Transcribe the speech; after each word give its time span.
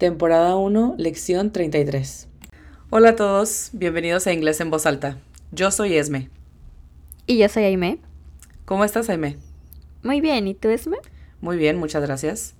temporada 0.00 0.56
1, 0.56 0.94
lección 0.96 1.52
33. 1.52 2.26
Hola 2.88 3.10
a 3.10 3.16
todos, 3.16 3.68
bienvenidos 3.74 4.26
a 4.26 4.32
Inglés 4.32 4.58
en 4.62 4.70
Voz 4.70 4.86
Alta. 4.86 5.18
Yo 5.52 5.70
soy 5.70 5.94
Esme. 5.94 6.30
Y 7.26 7.36
yo 7.36 7.50
soy 7.50 7.64
Aime. 7.64 7.98
¿Cómo 8.64 8.86
estás, 8.86 9.10
Aime? 9.10 9.36
Muy 10.02 10.22
bien, 10.22 10.48
¿y 10.48 10.54
tú, 10.54 10.70
Esme? 10.70 10.96
Muy 11.42 11.58
bien, 11.58 11.76
muchas 11.76 12.02
gracias. 12.02 12.54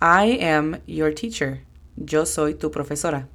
I 0.00 0.40
am 0.44 0.78
your 0.86 1.12
teacher. 1.12 1.62
Yo 1.96 2.24
soy 2.24 2.54
tu 2.54 2.70
profesora. 2.70 3.26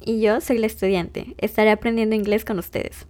Y 0.00 0.20
yo 0.20 0.40
soy 0.40 0.58
la 0.58 0.66
estudiante. 0.66 1.36
Estaré 1.38 1.70
aprendiendo 1.70 2.16
inglés 2.16 2.44
con 2.44 2.58
ustedes. 2.58 3.06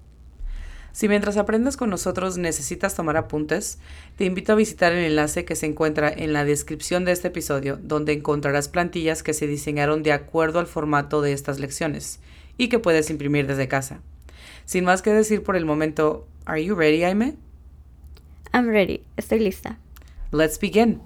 Si 0.96 1.10
mientras 1.10 1.36
aprendes 1.36 1.76
con 1.76 1.90
nosotros 1.90 2.38
necesitas 2.38 2.94
tomar 2.94 3.18
apuntes, 3.18 3.78
te 4.16 4.24
invito 4.24 4.52
a 4.52 4.56
visitar 4.56 4.94
el 4.94 5.04
enlace 5.04 5.44
que 5.44 5.54
se 5.54 5.66
encuentra 5.66 6.10
en 6.10 6.32
la 6.32 6.46
descripción 6.46 7.04
de 7.04 7.12
este 7.12 7.28
episodio, 7.28 7.78
donde 7.82 8.14
encontrarás 8.14 8.70
plantillas 8.70 9.22
que 9.22 9.34
se 9.34 9.46
diseñaron 9.46 10.02
de 10.02 10.12
acuerdo 10.12 10.58
al 10.58 10.66
formato 10.66 11.20
de 11.20 11.34
estas 11.34 11.58
lecciones 11.58 12.18
y 12.56 12.70
que 12.70 12.78
puedes 12.78 13.10
imprimir 13.10 13.46
desde 13.46 13.68
casa. 13.68 14.00
Sin 14.64 14.84
más 14.84 15.02
que 15.02 15.12
decir 15.12 15.42
por 15.42 15.56
el 15.56 15.66
momento, 15.66 16.26
¿Are 16.46 16.64
you 16.64 16.74
ready, 16.74 17.04
Aime? 17.04 17.34
I'm 18.54 18.66
ready. 18.66 19.02
Estoy 19.18 19.40
lista. 19.40 19.76
Let's 20.32 20.58
begin. 20.58 21.02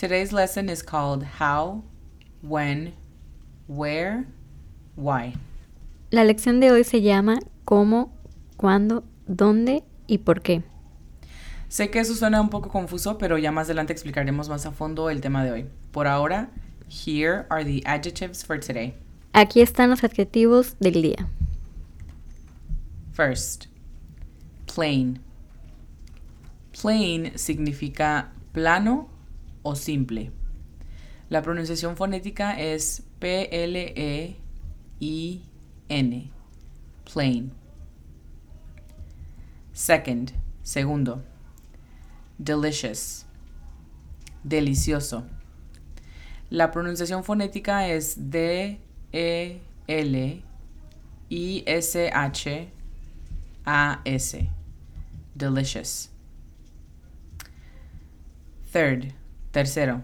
Today's 0.00 0.32
lesson 0.32 0.70
is 0.70 0.82
called 0.82 1.26
How, 1.38 1.82
When, 2.40 2.94
Where, 3.68 4.24
Why. 4.96 5.34
La 6.10 6.24
lección 6.24 6.58
de 6.58 6.70
hoy 6.70 6.84
se 6.84 7.02
llama 7.02 7.38
cómo, 7.66 8.10
cuándo, 8.56 9.04
dónde 9.26 9.84
y 10.06 10.16
por 10.16 10.40
qué. 10.40 10.62
Sé 11.68 11.90
que 11.90 11.98
eso 11.98 12.14
suena 12.14 12.40
un 12.40 12.48
poco 12.48 12.70
confuso, 12.70 13.18
pero 13.18 13.36
ya 13.36 13.52
más 13.52 13.66
adelante 13.66 13.92
explicaremos 13.92 14.48
más 14.48 14.64
a 14.64 14.72
fondo 14.72 15.10
el 15.10 15.20
tema 15.20 15.44
de 15.44 15.52
hoy. 15.52 15.66
Por 15.92 16.06
ahora, 16.06 16.48
here 16.88 17.44
are 17.50 17.62
the 17.62 17.82
adjectives 17.84 18.42
for 18.42 18.58
today. 18.58 18.94
Aquí 19.34 19.60
están 19.60 19.90
los 19.90 20.02
adjetivos 20.02 20.76
del 20.80 21.02
día. 21.02 21.28
First, 23.12 23.66
plain. 24.64 25.20
Plain 26.72 27.36
significa 27.36 28.32
plano 28.54 29.09
o 29.62 29.74
simple. 29.74 30.32
La 31.28 31.42
pronunciación 31.42 31.96
fonética 31.96 32.58
es 32.60 33.02
P-L-E-I-N. 33.20 34.40
Plain. 37.12 37.52
Second, 39.72 40.32
segundo. 40.62 41.22
Delicious. 42.38 43.26
Delicioso. 44.42 45.24
La 46.50 46.70
pronunciación 46.72 47.22
fonética 47.22 47.86
es 47.88 48.30
D-E-L-I-S-H-A-S. 48.30 48.80
Delicious. 55.34 56.10
Third, 58.72 59.14
tercero. 59.50 60.02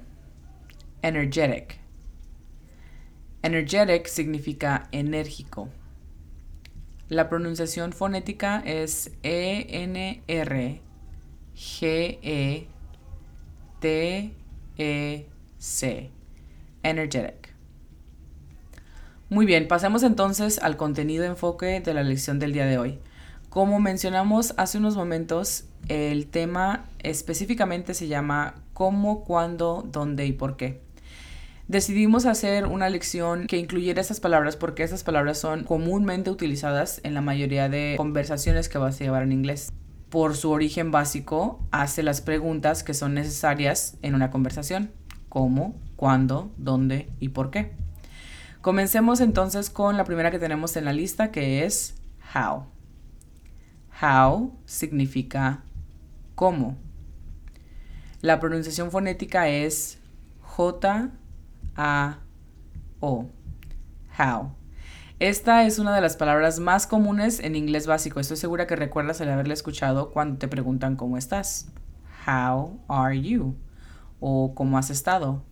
Energetic. 1.03 1.79
Energetic 3.43 4.07
significa 4.07 4.89
enérgico. 4.93 5.69
La 7.09 7.29
pronunciación 7.29 7.93
fonética 7.93 8.61
es 8.65 9.13
E-N-R-G-E-T-E-C. 9.23 10.31
Energetic. 16.83 17.55
Muy 19.29 19.47
bien, 19.47 19.69
pasemos 19.69 20.03
entonces 20.03 20.59
al 20.61 20.77
contenido 20.77 21.25
enfoque 21.25 21.81
de 21.81 21.95
la 21.95 22.03
lección 22.03 22.39
del 22.39 22.53
día 22.53 22.67
de 22.67 22.79
hoy. 22.79 22.99
Como 23.49 23.81
mencionamos 23.81 24.55
hace 24.57 24.79
unos 24.79 24.97
momentos, 24.97 25.65
el 25.89 26.27
tema 26.27 26.87
específicamente 27.03 27.95
se 27.95 28.09
llama 28.09 28.55
cómo, 28.77 29.25
cuándo, 29.25 29.89
dónde 29.91 30.27
y 30.27 30.33
por 30.33 30.59
qué. 30.59 30.83
Decidimos 31.67 32.27
hacer 32.27 32.67
una 32.67 32.91
lección 32.91 33.47
que 33.47 33.57
incluyera 33.57 34.03
estas 34.03 34.21
palabras 34.21 34.57
porque 34.57 34.83
estas 34.83 35.03
palabras 35.03 35.39
son 35.39 35.65
comúnmente 35.65 36.31
utilizadas 36.31 37.01
en 37.03 37.15
la 37.15 37.23
mayoría 37.23 37.71
de 37.71 37.95
conversaciones 37.97 38.69
que 38.69 38.77
vas 38.77 39.01
a 39.01 39.05
llevar 39.05 39.23
en 39.23 39.33
inglés. 39.33 39.73
Por 40.11 40.37
su 40.37 40.51
origen 40.51 40.91
básico, 40.91 41.59
hace 41.71 42.03
las 42.03 42.21
preguntas 42.21 42.83
que 42.83 42.93
son 42.93 43.15
necesarias 43.15 43.97
en 44.03 44.15
una 44.15 44.31
conversación. 44.31 44.91
¿Cómo? 45.31 45.75
¿Cuándo? 45.97 46.51
¿Dónde? 46.59 47.09
¿Y 47.19 47.31
por 47.31 47.51
qué? 47.51 47.73
Comencemos 48.61 49.23
entonces 49.23 49.71
con 49.71 49.97
la 49.97 50.05
primera 50.05 50.31
que 50.31 50.39
tenemos 50.39 50.77
en 50.77 50.85
la 50.85 50.93
lista 50.93 51.33
que 51.33 51.65
es 51.65 51.95
how. 52.35 52.67
How 54.03 54.53
significa 54.67 55.65
cómo. 56.35 56.77
La 58.23 58.41
pronunciación 58.41 58.91
fonética 58.91 59.49
es 59.49 59.99
J 60.41 61.11
A 61.77 62.19
O. 63.01 63.27
How. 64.19 64.53
Esta 65.19 65.65
es 65.65 65.79
una 65.79 65.95
de 65.95 66.01
las 66.01 66.17
palabras 66.17 66.59
más 66.59 66.87
comunes 66.87 67.41
en 67.41 67.55
inglés 67.57 67.87
básico. 67.87 68.19
Estoy 68.19 68.39
segura 68.39 68.67
que 68.67 68.75
recuerdas 68.75 69.21
el 69.21 69.31
haberla 69.31 69.53
escuchado 69.53 70.11
cuando 70.13 70.39
te 70.39 70.49
preguntan 70.49 70.97
cómo 70.97 71.19
estás. 71.19 71.69
How 72.27 72.81
are 72.89 73.21
you? 73.21 73.55
O 74.21 74.55
cómo 74.55 74.79
has 74.79 74.89
estado. 74.89 75.43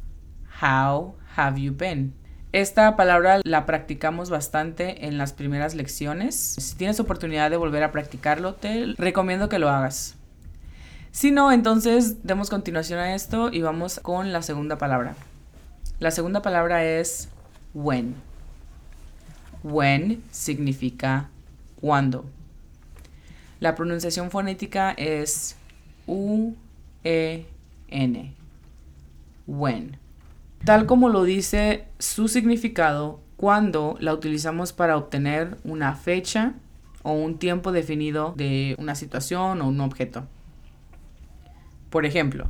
How 0.63 1.17
have 1.37 1.61
you 1.61 1.75
been? 1.77 2.15
Esta 2.53 2.97
palabra 2.97 3.41
la 3.45 3.67
practicamos 3.67 4.31
bastante 4.31 5.07
en 5.07 5.19
las 5.19 5.35
primeras 5.35 5.75
lecciones. 5.75 6.35
Si 6.37 6.77
tienes 6.77 7.01
oportunidad 7.01 7.51
de 7.51 7.57
volver 7.59 7.83
a 7.83 7.93
practicarlo, 7.93 8.55
te 8.55 8.95
recomiendo 8.97 9.49
que 9.49 9.59
lo 9.59 9.69
hagas. 9.69 10.17
Si 11.15 11.31
no, 11.31 11.53
entonces 11.53 12.25
demos 12.25 12.51
continuación 12.51 12.99
a 12.99 13.15
esto 13.15 13.49
y 13.53 13.63
vamos 13.63 14.01
con 14.01 14.33
la 14.33 14.43
segunda 14.43 14.79
palabra. 14.79 15.15
La 16.01 16.11
segunda 16.11 16.43
palabra 16.43 16.85
es 16.85 17.29
when. 17.73 18.17
When 19.63 20.25
significa 20.33 21.31
cuando. 21.81 22.25
La 23.61 23.77
pronunciación 23.77 24.33
fonética 24.33 24.91
es 24.91 25.55
U-E-N. 26.09 27.45
When. 29.47 29.97
Tal 30.65 30.87
como 30.87 31.11
lo 31.11 31.23
dice 31.23 31.85
su 32.01 32.27
significado, 32.27 33.21
cuando 33.37 33.97
la 34.01 34.13
utilizamos 34.13 34.73
para 34.73 34.97
obtener 34.97 35.59
una 35.63 35.95
fecha 35.95 36.55
o 37.05 37.13
un 37.13 37.39
tiempo 37.39 37.71
definido 37.71 38.35
de 38.37 38.75
una 38.81 38.97
situación 38.97 39.63
o 39.63 39.69
un 39.69 39.81
objeto. 39.81 40.27
Por 41.95 42.07
ejemplo, 42.07 42.49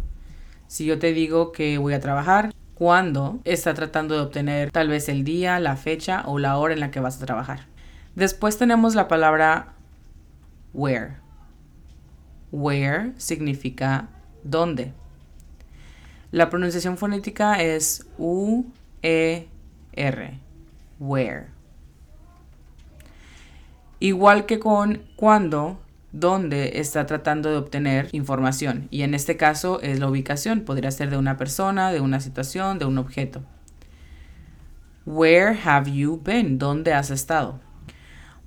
si 0.69 0.87
yo 0.87 0.99
te 0.99 1.13
digo 1.13 1.53
que 1.53 1.77
voy 1.77 1.93
a 1.93 2.01
trabajar, 2.01 2.55
¿cuándo 2.73 3.41
está 3.45 3.75
tratando 3.75 4.15
de 4.15 4.23
obtener 4.23 4.71
tal 4.71 4.89
vez 4.89 5.11
el 5.11 5.23
día, 5.23 5.61
la 5.61 5.77
fecha 5.77 6.23
o 6.25 6.39
la 6.39 6.57
hora 6.57 6.73
en 6.73 6.81
la 6.81 6.91
que 6.91 6.99
vas 6.99 7.21
a 7.21 7.27
trabajar? 7.27 7.67
Después 8.15 8.57
tenemos 8.57 8.95
la 8.95 9.07
palabra 9.07 9.75
where. 10.73 11.17
Where 12.53 13.13
significa 13.19 14.09
dónde. 14.45 14.95
La 16.31 16.49
pronunciación 16.49 16.97
fonética 16.97 17.61
es 17.61 18.07
U-E-R. 18.17 19.51
Where. 20.99 21.49
Igual 24.01 24.47
que 24.47 24.59
con 24.59 25.03
cuando, 25.17 25.83
donde 26.15 26.79
está 26.79 27.07
tratando 27.07 27.51
de 27.51 27.57
obtener 27.57 28.09
información. 28.13 28.87
Y 28.93 29.03
en 29.03 29.15
este 29.15 29.37
caso 29.37 29.81
es 29.81 29.99
la 29.99 30.09
ubicación. 30.09 30.61
Podría 30.61 30.93
ser 30.93 31.11
de 31.11 31.17
una 31.17 31.37
persona, 31.37 31.91
de 31.91 32.01
una 32.01 32.21
situación, 32.21 32.79
de 32.79 32.85
un 32.85 32.99
objeto. 32.99 33.43
Where 35.05 35.59
have 35.65 35.91
you 35.91 36.21
been? 36.23 36.57
¿Dónde 36.57 36.95
has 36.95 37.11
estado? 37.11 37.59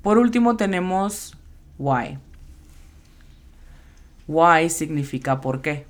Por 0.01 0.17
último 0.17 0.55
tenemos 0.55 1.35
why. 1.77 2.17
Why 4.29 4.69
significa 4.69 5.41
por 5.41 5.61
qué. 5.61 5.85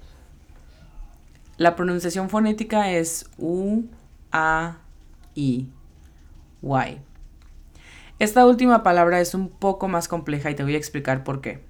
La 1.57 1.75
pronunciación 1.75 2.31
fonética 2.31 2.91
es 2.91 3.29
U, 3.37 3.83
A, 4.31 4.77
I. 5.35 5.69
Why. 6.63 6.97
Esta 8.17 8.47
última 8.47 8.81
palabra 8.81 9.21
es 9.21 9.35
un 9.35 9.49
poco 9.49 9.87
más 9.87 10.07
compleja 10.07 10.49
y 10.49 10.55
te 10.55 10.63
voy 10.63 10.73
a 10.73 10.77
explicar 10.79 11.23
por 11.23 11.39
qué. 11.39 11.66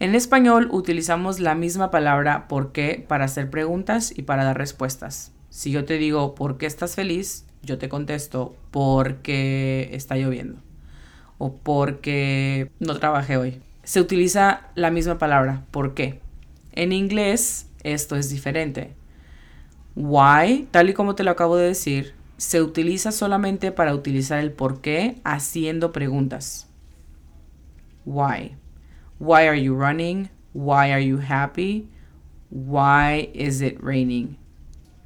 En 0.00 0.14
español 0.14 0.68
utilizamos 0.72 1.40
la 1.40 1.54
misma 1.54 1.90
palabra 1.90 2.48
por 2.48 2.72
qué 2.72 3.04
para 3.06 3.26
hacer 3.26 3.50
preguntas 3.50 4.16
y 4.16 4.22
para 4.22 4.44
dar 4.44 4.56
respuestas. 4.56 5.30
Si 5.50 5.72
yo 5.72 5.84
te 5.84 5.98
digo 5.98 6.34
¿por 6.34 6.56
qué 6.56 6.64
estás 6.64 6.94
feliz? 6.94 7.44
Yo 7.62 7.76
te 7.76 7.90
contesto 7.90 8.56
porque 8.70 9.90
está 9.92 10.16
lloviendo 10.16 10.58
o 11.36 11.52
porque 11.52 12.70
no 12.78 12.98
trabajé 12.98 13.36
hoy. 13.36 13.60
Se 13.82 14.00
utiliza 14.00 14.70
la 14.74 14.90
misma 14.90 15.18
palabra 15.18 15.66
¿por 15.70 15.92
qué? 15.92 16.22
En 16.72 16.92
inglés 16.92 17.66
esto 17.82 18.16
es 18.16 18.30
diferente. 18.30 18.94
Why, 19.96 20.66
tal 20.70 20.88
y 20.88 20.94
como 20.94 21.14
te 21.14 21.24
lo 21.24 21.30
acabo 21.30 21.58
de 21.58 21.66
decir, 21.66 22.14
se 22.38 22.62
utiliza 22.62 23.12
solamente 23.12 23.70
para 23.70 23.94
utilizar 23.94 24.38
el 24.38 24.50
por 24.50 24.80
qué 24.80 25.20
haciendo 25.24 25.92
preguntas. 25.92 26.68
Why. 28.06 28.56
Why 29.20 29.48
are 29.48 29.54
you 29.54 29.74
running? 29.74 30.30
Why 30.54 30.92
are 30.92 31.04
you 31.04 31.18
happy? 31.18 31.86
Why 32.48 33.28
is 33.34 33.60
it 33.60 33.78
raining? 33.82 34.38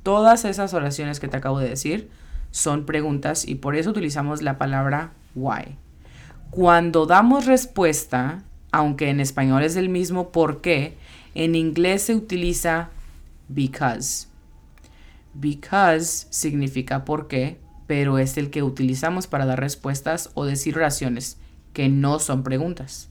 Todas 0.04 0.44
esas 0.44 0.72
oraciones 0.72 1.18
que 1.18 1.26
te 1.26 1.36
acabo 1.36 1.58
de 1.58 1.68
decir 1.68 2.08
son 2.52 2.86
preguntas 2.86 3.44
y 3.44 3.56
por 3.56 3.74
eso 3.74 3.90
utilizamos 3.90 4.40
la 4.40 4.56
palabra 4.56 5.12
why. 5.34 5.76
Cuando 6.50 7.06
damos 7.06 7.46
respuesta, 7.46 8.44
aunque 8.70 9.10
en 9.10 9.18
español 9.18 9.64
es 9.64 9.74
el 9.74 9.88
mismo 9.88 10.30
por 10.30 10.60
qué, 10.60 10.96
en 11.34 11.56
inglés 11.56 12.02
se 12.02 12.14
utiliza 12.14 12.90
because. 13.48 14.28
Because 15.34 16.28
significa 16.30 17.04
por 17.04 17.26
qué, 17.26 17.58
pero 17.88 18.18
es 18.18 18.36
el 18.36 18.50
que 18.50 18.62
utilizamos 18.62 19.26
para 19.26 19.44
dar 19.44 19.58
respuestas 19.58 20.30
o 20.34 20.44
decir 20.44 20.76
oraciones 20.76 21.36
que 21.72 21.88
no 21.88 22.20
son 22.20 22.44
preguntas. 22.44 23.08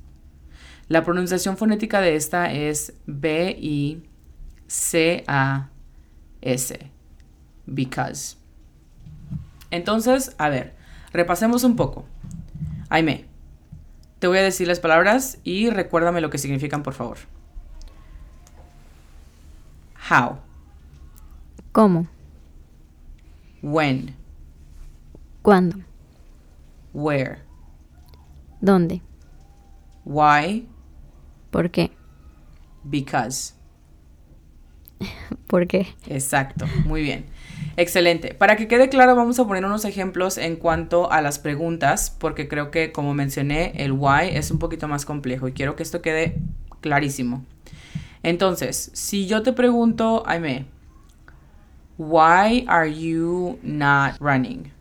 La 0.87 1.03
pronunciación 1.03 1.57
fonética 1.57 2.01
de 2.01 2.15
esta 2.15 2.51
es 2.51 2.93
B-I-C-A-S. 3.05 4.03
Because. 7.65 8.37
Entonces, 9.71 10.35
a 10.37 10.49
ver, 10.49 10.75
repasemos 11.13 11.63
un 11.63 11.75
poco. 11.75 12.05
Aime, 12.89 13.25
te 14.19 14.27
voy 14.27 14.37
a 14.37 14.43
decir 14.43 14.67
las 14.67 14.79
palabras 14.79 15.39
y 15.43 15.69
recuérdame 15.69 16.21
lo 16.21 16.29
que 16.29 16.37
significan, 16.37 16.83
por 16.83 16.93
favor. 16.93 17.17
How, 20.09 20.37
¿Cómo? 21.71 22.07
when, 23.61 24.13
¿Cuándo? 25.41 25.77
where, 26.93 27.39
¿Dónde? 28.59 29.01
why, 30.03 30.67
¿Por 31.53 31.69
qué? 31.69 31.91
because. 32.83 33.53
¿Por 35.47 35.67
qué? 35.67 35.87
Exacto, 36.07 36.65
muy 36.85 37.01
bien. 37.01 37.25
Excelente. 37.77 38.33
Para 38.33 38.55
que 38.55 38.67
quede 38.67 38.89
claro, 38.89 39.15
vamos 39.15 39.39
a 39.39 39.45
poner 39.45 39.65
unos 39.65 39.85
ejemplos 39.85 40.37
en 40.37 40.55
cuanto 40.55 41.11
a 41.11 41.21
las 41.21 41.39
preguntas, 41.39 42.15
porque 42.17 42.47
creo 42.47 42.71
que, 42.71 42.91
como 42.91 43.13
mencioné, 43.13 43.73
el 43.75 43.91
why 43.91 44.29
es 44.33 44.51
un 44.51 44.59
poquito 44.59 44.87
más 44.87 45.05
complejo 45.05 45.47
y 45.47 45.53
quiero 45.53 45.75
que 45.75 45.83
esto 45.83 46.01
quede 46.01 46.37
clarísimo. 46.81 47.45
Entonces, 48.21 48.91
si 48.93 49.27
yo 49.27 49.43
te 49.43 49.53
pregunto, 49.53 50.23
Aime, 50.25 50.65
why 51.97 52.65
are 52.67 52.93
you 52.93 53.59
not 53.63 54.17
running? 54.19 54.71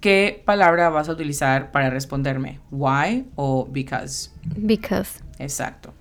¿Qué 0.00 0.42
palabra 0.44 0.88
vas 0.88 1.08
a 1.08 1.12
utilizar 1.12 1.70
para 1.70 1.88
responderme? 1.88 2.58
¿Why 2.72 3.26
o 3.36 3.66
because? 3.66 4.30
Because. 4.56 5.20
Exacto. 5.38 5.94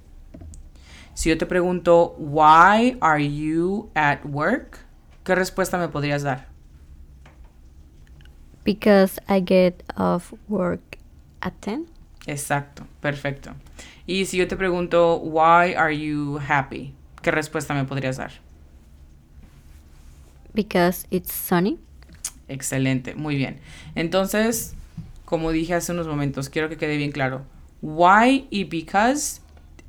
Si 1.13 1.29
yo 1.29 1.37
te 1.37 1.45
pregunto, 1.45 2.15
why 2.17 2.97
are 3.01 3.21
you 3.21 3.89
at 3.95 4.25
work? 4.25 4.79
¿Qué 5.23 5.35
respuesta 5.35 5.77
me 5.77 5.87
podrías 5.87 6.23
dar? 6.23 6.47
Because 8.63 9.19
I 9.27 9.41
get 9.41 9.83
off 9.97 10.33
work 10.47 10.97
at 11.41 11.53
10. 11.61 11.87
Exacto, 12.27 12.85
perfecto. 13.01 13.51
Y 14.05 14.25
si 14.25 14.37
yo 14.37 14.47
te 14.47 14.55
pregunto, 14.55 15.17
why 15.17 15.73
are 15.73 15.95
you 15.95 16.39
happy? 16.47 16.93
¿Qué 17.21 17.31
respuesta 17.31 17.73
me 17.73 17.85
podrías 17.85 18.17
dar? 18.17 18.31
Because 20.53 21.07
it's 21.11 21.31
sunny. 21.33 21.79
Excelente, 22.47 23.15
muy 23.15 23.35
bien. 23.35 23.59
Entonces, 23.95 24.73
como 25.25 25.51
dije 25.51 25.73
hace 25.73 25.91
unos 25.91 26.07
momentos, 26.07 26.49
quiero 26.49 26.67
que 26.69 26.77
quede 26.77 26.97
bien 26.97 27.11
claro. 27.11 27.43
Why 27.81 28.47
y 28.49 28.65
because 28.65 29.41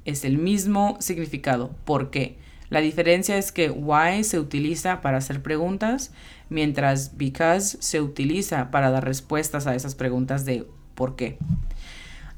es 0.04 0.25
el 0.25 0.38
mismo 0.38 0.96
significado. 1.00 1.75
¿Por 1.84 2.10
qué? 2.10 2.37
La 2.70 2.81
diferencia 2.81 3.37
es 3.37 3.52
que 3.52 3.70
why 3.70 4.25
se 4.25 4.40
utiliza 4.40 5.02
para 5.02 5.19
hacer 5.19 5.43
preguntas, 5.43 6.12
mientras 6.49 7.19
because 7.19 7.76
se 7.81 8.00
utiliza 8.00 8.70
para 8.70 8.90
dar 8.90 9.04
respuestas 9.04 9.66
a 9.66 9.75
esas 9.75 9.94
preguntas 9.94 10.44
de 10.44 10.66
por 10.94 11.16
qué. 11.16 11.37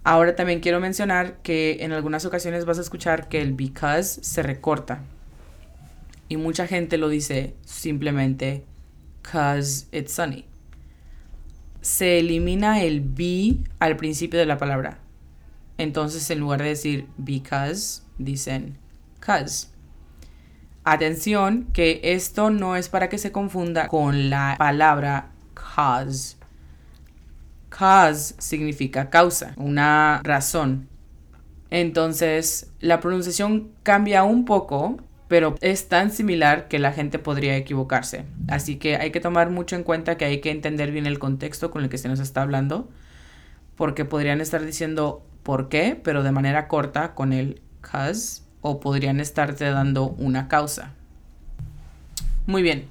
Ahora 0.02 0.34
también 0.36 0.60
quiero 0.60 0.80
mencionar 0.80 1.38
que 1.42 1.78
en 1.80 1.92
algunas 1.92 2.24
ocasiones 2.24 2.64
vas 2.64 2.78
a 2.78 2.82
escuchar 2.82 3.28
que 3.28 3.40
el 3.40 3.52
because 3.52 4.20
se 4.22 4.42
recorta. 4.42 5.02
Y 6.28 6.36
mucha 6.36 6.66
gente 6.66 6.98
lo 6.98 7.08
dice 7.08 7.54
simplemente 7.64 8.64
cause 9.22 9.86
it's 9.92 10.12
sunny. 10.12 10.44
Se 11.80 12.18
elimina 12.18 12.82
el 12.82 13.00
be 13.02 13.56
al 13.78 13.96
principio 13.96 14.38
de 14.38 14.46
la 14.46 14.58
palabra. 14.58 14.98
Entonces, 15.78 16.28
en 16.30 16.40
lugar 16.40 16.62
de 16.62 16.68
decir 16.68 17.08
because, 17.16 18.02
dicen 18.18 18.78
cause. 19.20 19.68
Atención, 20.84 21.68
que 21.72 22.00
esto 22.02 22.50
no 22.50 22.76
es 22.76 22.88
para 22.88 23.08
que 23.08 23.18
se 23.18 23.32
confunda 23.32 23.88
con 23.88 24.28
la 24.28 24.54
palabra 24.58 25.30
cause. 25.54 26.36
Cause 27.70 28.34
significa 28.38 29.10
causa, 29.10 29.54
una 29.56 30.20
razón. 30.22 30.88
Entonces, 31.70 32.70
la 32.80 33.00
pronunciación 33.00 33.72
cambia 33.82 34.22
un 34.22 34.44
poco, 34.44 34.98
pero 35.26 35.56
es 35.60 35.88
tan 35.88 36.12
similar 36.12 36.68
que 36.68 36.78
la 36.78 36.92
gente 36.92 37.18
podría 37.18 37.56
equivocarse. 37.56 38.26
Así 38.46 38.76
que 38.76 38.96
hay 38.96 39.10
que 39.10 39.20
tomar 39.20 39.50
mucho 39.50 39.74
en 39.74 39.82
cuenta 39.82 40.16
que 40.16 40.26
hay 40.26 40.40
que 40.40 40.50
entender 40.50 40.92
bien 40.92 41.06
el 41.06 41.18
contexto 41.18 41.70
con 41.70 41.82
el 41.82 41.88
que 41.88 41.98
se 41.98 42.08
nos 42.08 42.20
está 42.20 42.42
hablando, 42.42 42.88
porque 43.76 44.04
podrían 44.04 44.40
estar 44.40 44.64
diciendo 44.64 45.24
por 45.42 45.68
qué, 45.68 46.00
pero 46.02 46.22
de 46.22 46.32
manera 46.32 46.68
corta 46.68 47.14
con 47.14 47.32
el 47.32 47.60
cause, 47.80 48.42
o 48.60 48.80
podrían 48.80 49.20
estarte 49.20 49.64
dando 49.70 50.08
una 50.08 50.48
causa. 50.48 50.92
Muy 52.46 52.62
bien. 52.62 52.88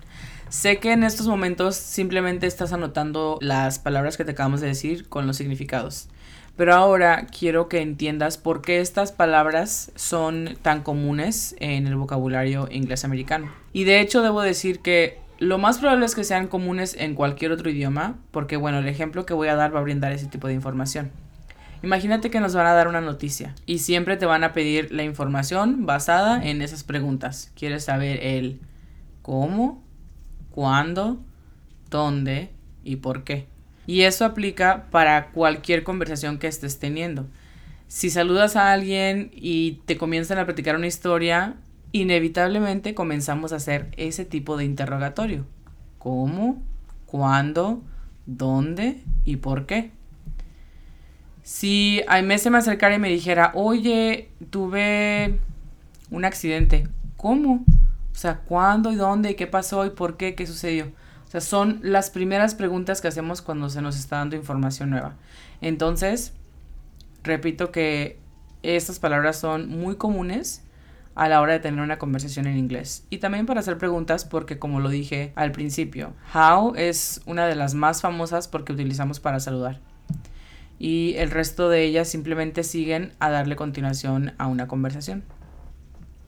Sé 0.49 0.77
que 0.77 0.91
en 0.91 1.03
estos 1.03 1.27
momentos 1.27 1.75
simplemente 1.75 2.45
estás 2.45 2.73
anotando 2.73 3.39
las 3.41 3.79
palabras 3.79 4.17
que 4.17 4.23
te 4.23 4.31
acabamos 4.31 4.61
de 4.61 4.67
decir 4.67 5.09
con 5.09 5.25
los 5.25 5.37
significados. 5.37 6.09
Pero 6.55 6.75
ahora 6.75 7.25
quiero 7.25 7.67
que 7.67 7.81
entiendas 7.81 8.37
por 8.37 8.61
qué 8.61 8.79
estas 8.79 9.11
palabras 9.11 9.91
son 9.95 10.55
tan 10.61 10.83
comunes 10.83 11.55
en 11.59 11.87
el 11.87 11.95
vocabulario 11.95 12.67
inglés 12.69 13.03
americano. 13.03 13.51
Y 13.73 13.85
de 13.85 13.99
hecho 13.99 14.21
debo 14.21 14.43
decir 14.43 14.81
que 14.81 15.22
lo 15.39 15.57
más 15.57 15.79
probable 15.79 16.05
es 16.05 16.15
que 16.15 16.23
sean 16.23 16.47
comunes 16.47 16.95
en 16.97 17.15
cualquier 17.15 17.51
otro 17.51 17.69
idioma, 17.69 18.17
porque 18.31 18.57
bueno, 18.57 18.79
el 18.79 18.87
ejemplo 18.87 19.25
que 19.25 19.33
voy 19.33 19.47
a 19.47 19.55
dar 19.55 19.75
va 19.75 19.79
a 19.79 19.83
brindar 19.83 20.11
ese 20.11 20.27
tipo 20.27 20.47
de 20.47 20.53
información. 20.53 21.11
Imagínate 21.83 22.31
que 22.31 22.39
nos 22.39 22.55
van 22.55 22.65
a 22.65 22.73
dar 22.73 22.87
una 22.87 23.01
noticia 23.01 23.55
y 23.65 23.79
siempre 23.79 24.15
te 24.15 24.25
van 24.25 24.45
a 24.45 24.53
pedir 24.53 24.93
la 24.93 25.03
información 25.03 25.85
basada 25.85 26.41
en 26.41 26.61
esas 26.61 26.85
preguntas. 26.85 27.51
¿Quieres 27.55 27.83
saber 27.83 28.23
el 28.23 28.61
cómo, 29.21 29.83
cuándo, 30.49 31.19
dónde 31.89 32.51
y 32.85 32.95
por 32.97 33.25
qué? 33.25 33.47
Y 33.85 34.03
eso 34.03 34.23
aplica 34.23 34.85
para 34.91 35.31
cualquier 35.31 35.83
conversación 35.83 36.37
que 36.37 36.47
estés 36.47 36.79
teniendo. 36.79 37.27
Si 37.89 38.09
saludas 38.09 38.55
a 38.55 38.71
alguien 38.71 39.29
y 39.33 39.81
te 39.85 39.97
comienzan 39.97 40.37
a 40.37 40.45
platicar 40.45 40.77
una 40.77 40.87
historia, 40.87 41.57
inevitablemente 41.93 42.95
comenzamos 42.95 43.53
a 43.53 43.57
hacer 43.57 43.91
ese 43.95 44.25
tipo 44.25 44.57
de 44.57 44.65
interrogatorio. 44.65 45.45
¿Cómo? 45.99 46.61
¿Cuándo? 47.05 47.81
¿Dónde? 48.25 49.01
¿Y 49.23 49.37
por 49.37 49.65
qué? 49.65 49.91
Si 51.43 52.01
a 52.07 52.21
mí 52.21 52.37
se 52.39 52.49
me 52.49 52.57
acercara 52.57 52.95
y 52.95 52.99
me 52.99 53.09
dijera, 53.09 53.51
oye, 53.53 54.29
tuve 54.49 55.39
un 56.09 56.25
accidente, 56.25 56.87
¿cómo? 57.15 57.63
O 58.11 58.15
sea, 58.15 58.39
¿cuándo 58.39 58.91
y 58.91 58.95
dónde 58.95 59.31
y 59.31 59.35
qué 59.35 59.45
pasó 59.45 59.85
y 59.85 59.91
por 59.91 60.17
qué? 60.17 60.35
¿Qué 60.35 60.47
sucedió? 60.47 60.91
O 61.27 61.29
sea, 61.29 61.41
son 61.41 61.79
las 61.83 62.09
primeras 62.09 62.55
preguntas 62.55 63.01
que 63.01 63.07
hacemos 63.07 63.41
cuando 63.41 63.69
se 63.69 63.81
nos 63.81 63.97
está 63.97 64.17
dando 64.17 64.35
información 64.35 64.89
nueva. 64.89 65.15
Entonces, 65.61 66.33
repito 67.23 67.71
que 67.71 68.17
estas 68.63 68.99
palabras 68.99 69.37
son 69.37 69.69
muy 69.69 69.95
comunes 69.95 70.63
a 71.15 71.29
la 71.29 71.41
hora 71.41 71.53
de 71.53 71.59
tener 71.59 71.81
una 71.81 71.99
conversación 71.99 72.47
en 72.47 72.57
inglés. 72.57 73.05
Y 73.09 73.17
también 73.17 73.45
para 73.45 73.59
hacer 73.59 73.77
preguntas 73.77 74.25
porque 74.25 74.59
como 74.59 74.79
lo 74.79 74.89
dije 74.89 75.31
al 75.35 75.51
principio, 75.51 76.13
how 76.33 76.73
es 76.75 77.21
una 77.25 77.45
de 77.45 77.55
las 77.55 77.73
más 77.75 78.01
famosas 78.01 78.47
porque 78.47 78.73
utilizamos 78.73 79.19
para 79.19 79.39
saludar. 79.39 79.79
y 80.79 81.13
el 81.17 81.31
resto 81.31 81.69
de 81.69 81.83
ellas 81.83 82.09
simplemente 82.09 82.63
siguen 82.63 83.13
a 83.19 83.29
darle 83.29 83.55
continuación 83.55 84.33
a 84.37 84.47
una 84.47 84.67
conversación. 84.67 85.23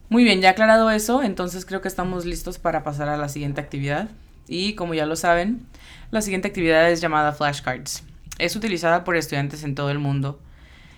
Muy 0.07 0.23
bien, 0.23 0.39
ya 0.39 0.51
aclarado 0.51 0.91
eso, 0.91 1.23
entonces 1.23 1.65
creo 1.65 1.81
que 1.81 1.87
estamos 1.87 2.25
listos 2.25 2.59
para 2.59 2.83
pasar 2.83 3.09
a 3.09 3.17
la 3.17 3.27
siguiente 3.27 3.59
actividad. 3.59 4.07
Y 4.47 4.73
como 4.75 4.93
ya 4.93 5.07
lo 5.07 5.15
saben, 5.15 5.65
la 6.11 6.21
siguiente 6.21 6.47
actividad 6.47 6.89
es 6.91 7.01
llamada 7.01 7.33
flashcards. 7.33 8.03
Es 8.37 8.55
utilizada 8.55 9.03
por 9.03 9.17
estudiantes 9.17 9.63
en 9.63 9.73
todo 9.73 9.89
el 9.89 9.97
mundo. 9.97 10.39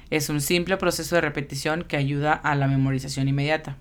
Es 0.10 0.30
un 0.30 0.42
simple 0.42 0.78
proceso 0.78 1.16
de 1.16 1.22
repetición 1.22 1.84
que 1.84 1.98
ayuda 1.98 2.34
a 2.34 2.56
la 2.56 2.68
memorización 2.68 3.28
inmediata. 3.28 3.78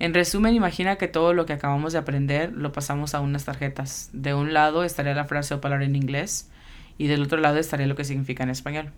En 0.00 0.12
resumen, 0.12 0.54
imagina 0.54 0.96
que 0.96 1.06
todo 1.06 1.32
lo 1.32 1.46
que 1.46 1.52
acabamos 1.52 1.92
de 1.92 2.00
aprender 2.00 2.52
lo 2.52 2.72
pasamos 2.72 3.14
a 3.14 3.20
unas 3.20 3.44
tarjetas. 3.44 4.10
De 4.12 4.34
un 4.34 4.52
lado 4.52 4.82
estaría 4.82 5.14
la 5.14 5.24
frase 5.24 5.54
o 5.54 5.60
palabra 5.60 5.84
en 5.84 5.94
inglés 5.94 6.50
y 6.98 7.06
del 7.06 7.22
otro 7.22 7.38
lado 7.38 7.58
estaría 7.58 7.86
lo 7.86 7.94
que 7.94 8.04
significa 8.04 8.42
en 8.42 8.50
español. 8.50 8.90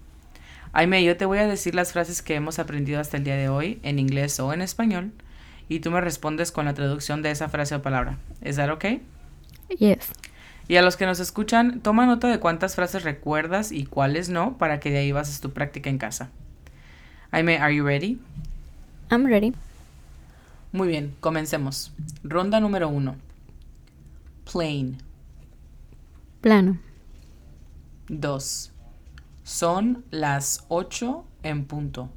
Aime, 0.73 1.05
yo 1.05 1.17
te 1.17 1.27
voy 1.27 1.39
a 1.39 1.47
decir 1.47 1.75
las 1.75 1.93
frases 1.93 2.23
que 2.23 2.35
hemos 2.35 2.59
aprendido 2.59 3.01
hasta 3.01 3.19
el 3.19 3.25
día 3.25 3.37
de 3.37 3.49
hoy 3.49 3.79
en 3.83 3.99
inglés 3.99 4.41
o 4.41 4.53
en 4.53 4.63
español 4.63 5.13
y 5.69 5.81
tú 5.81 5.91
me 5.91 6.01
respondes 6.01 6.53
con 6.53 6.65
la 6.65 6.75
traducción 6.75 7.23
de 7.23 7.31
esa 7.31 7.49
frase 7.49 7.75
o 7.75 7.83
palabra. 7.83 8.19
¿Es 8.41 8.57
that 8.57 8.71
okay? 8.71 9.03
Yes. 9.79 10.13
Y 10.69 10.77
a 10.77 10.83
los 10.83 10.97
que 10.97 11.07
nos 11.07 11.21
escuchan, 11.21 11.81
toma 11.81 12.07
nota 12.07 12.29
de 12.29 12.41
cuántas 12.41 12.75
frases 12.75 13.05
recuerdas 13.05 13.71
y 13.71 13.85
cuáles 13.85 14.29
no 14.29 14.59
para 14.59 14.81
que 14.81 14.91
de 14.91 14.99
ahí 14.99 15.13
bases 15.13 15.41
tu 15.41 15.53
práctica 15.53 15.91
en 15.91 15.99
casa. 15.99 16.31
Aime, 17.33 17.57
are 17.61 17.71
you 17.71 17.85
ready? 17.85 18.19
I'm 19.11 19.27
ready. 19.27 19.53
Muy 20.73 20.89
bien, 20.89 21.15
comencemos. 21.21 21.91
Ronda 22.23 22.61
número 22.61 22.89
uno. 22.89 23.17
Plain. 24.45 24.99
Plano. 26.41 26.79
2. 28.09 28.73
Son 29.43 30.05
las 30.11 30.65
8 30.69 31.25
en 31.43 31.65
punto. 31.65 32.11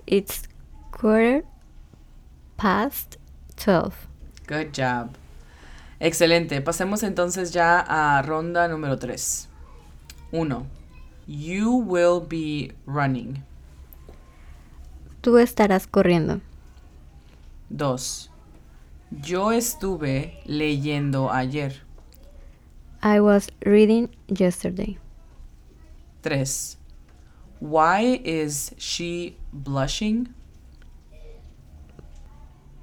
It's 0.06 0.48
quarter 0.90 1.44
past 2.56 3.16
12. 3.56 3.94
Good 4.46 4.72
job. 4.72 5.16
Excelente. 6.00 6.60
Pasemos 6.60 7.02
entonces 7.02 7.52
ya 7.52 7.80
a 7.80 8.22
ronda 8.22 8.68
número 8.68 8.98
3. 8.98 9.48
1. 10.32 10.66
You 11.26 11.76
will 11.76 12.20
be 12.26 12.74
running. 12.86 13.42
Tú 15.20 15.38
estarás 15.38 15.86
corriendo. 15.86 16.40
2. 17.70 18.30
Yo 19.22 19.52
estuve 19.52 20.40
leyendo 20.44 21.30
ayer. 21.30 21.72
I 23.02 23.20
was 23.20 23.48
reading 23.64 24.08
yesterday. 24.28 24.98
3. 26.22 26.76
Why 27.60 28.20
is 28.24 28.74
she 28.78 29.36
blushing? 29.52 30.34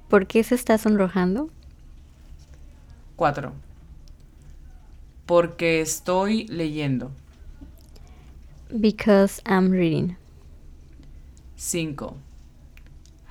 ¿Por 0.08 0.26
qué 0.26 0.44
se 0.44 0.54
está 0.54 0.78
sonrojando? 0.78 1.50
4. 3.16 3.52
Porque 5.26 5.80
estoy 5.80 6.46
leyendo. 6.48 7.10
Because 8.80 9.42
I'm 9.44 9.70
reading. 9.70 10.16
5. 11.56 12.16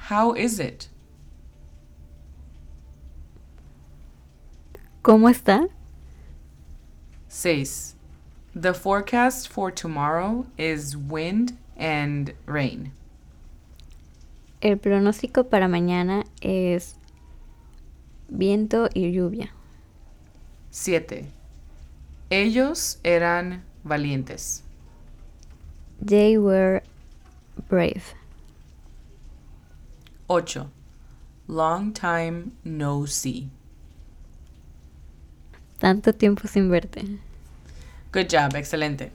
How 0.09 0.33
is 0.33 0.59
it? 0.59 0.90
¿Cómo 5.01 5.29
está? 5.29 5.67
6. 7.27 7.95
The 8.53 8.73
forecast 8.73 9.47
for 9.47 9.71
tomorrow 9.71 10.45
is 10.57 10.95
wind 10.95 11.57
and 11.75 12.35
rain. 12.45 12.91
El 14.61 14.77
pronóstico 14.77 15.49
para 15.49 15.67
mañana 15.67 16.23
es 16.41 16.97
viento 18.29 18.89
y 18.93 19.11
lluvia. 19.11 19.49
7. 20.69 21.25
Ellos 22.29 22.99
eran 23.03 23.63
valientes. 23.83 24.61
They 25.99 26.37
were 26.37 26.83
brave. 27.67 28.13
8. 30.29 30.69
Long 31.47 31.91
time 31.91 32.51
no 32.63 33.07
see. 33.07 33.49
Tanto 35.81 36.13
tiempo 36.13 36.47
sin 36.47 36.69
verte. 36.69 37.01
Good 38.13 38.27
job, 38.29 38.55
excelente. 38.55 39.11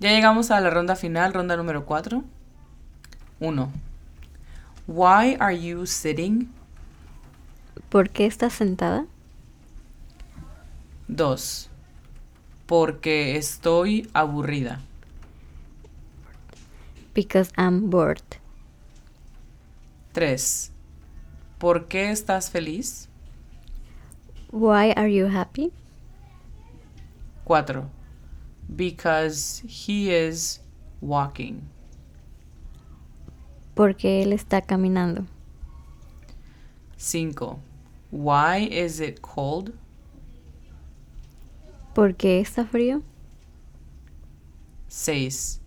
Ya 0.00 0.10
llegamos 0.10 0.50
a 0.50 0.60
la 0.60 0.68
ronda 0.68 0.96
final, 0.96 1.32
ronda 1.32 1.56
número 1.56 1.86
4. 1.86 2.24
1. 3.38 3.72
Why 4.88 5.36
are 5.38 5.56
you 5.56 5.86
sitting? 5.86 6.50
¿Por 7.90 8.10
qué 8.10 8.26
estás 8.26 8.54
sentada? 8.54 9.06
2. 11.06 11.70
Porque 12.66 13.36
estoy 13.36 14.10
aburrida. 14.14 14.80
Because 17.14 17.52
I'm 17.56 17.88
bored. 17.88 18.40
3. 20.10 20.72
¿Por 21.58 21.86
qué 21.86 22.10
estás 22.10 22.50
feliz? 22.50 23.08
Why 24.50 24.92
are 24.96 25.14
you 25.14 25.28
happy? 25.28 25.72
4. 27.44 27.84
Because 28.74 29.62
he 29.66 30.10
is 30.10 30.60
walking. 31.00 31.62
Porque 33.74 34.22
él 34.22 34.32
está 34.32 34.62
caminando. 34.62 35.26
5. 36.96 37.58
Why 38.10 38.68
is 38.70 39.00
it 39.00 39.20
cold? 39.20 39.72
Porque 41.94 42.40
está 42.40 42.64
frío. 42.64 43.02
6. 44.88 45.60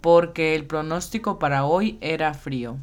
Porque 0.00 0.54
el 0.56 0.66
pronóstico 0.66 1.38
para 1.38 1.64
hoy 1.64 1.96
era 2.00 2.34
frío. 2.34 2.76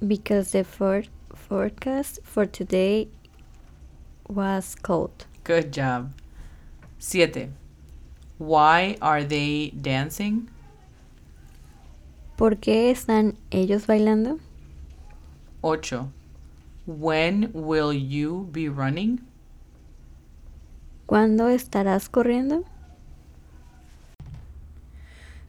Because 0.00 0.52
the 0.52 0.64
for- 0.64 1.04
forecast 1.34 2.18
for 2.24 2.46
today 2.46 3.08
was 4.28 4.74
cold. 4.74 5.26
Good 5.44 5.70
job. 5.70 6.10
7. 7.06 7.50
Why 8.38 8.96
are 9.02 9.26
they 9.26 9.72
dancing? 9.74 10.48
¿Por 12.34 12.56
qué 12.56 12.90
están 12.90 13.34
ellos 13.50 13.86
bailando? 13.86 14.38
8. 15.60 16.10
When 16.86 17.50
will 17.52 17.92
you 17.92 18.48
be 18.50 18.70
running? 18.70 19.20
¿Cuándo 21.04 21.50
estarás 21.50 22.08
corriendo? 22.08 22.64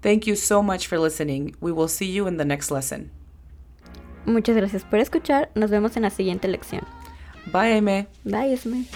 Thank 0.00 0.26
you 0.26 0.34
so 0.36 0.62
much 0.62 0.88
for 0.88 0.98
listening. 0.98 1.54
We 1.60 1.72
will 1.72 1.88
see 1.88 2.10
you 2.12 2.26
in 2.26 2.38
the 2.38 2.44
next 2.44 2.70
lesson. 2.70 3.10
Muchas 4.26 4.56
gracias 4.56 4.84
por 4.84 4.98
escuchar. 4.98 5.50
Nos 5.54 5.70
vemos 5.70 5.96
en 5.96 6.02
la 6.02 6.10
siguiente 6.10 6.48
lección. 6.48 6.82
Bye, 7.52 7.74
Aime. 7.74 8.08
Bye, 8.24 8.54
Esme. 8.54 8.86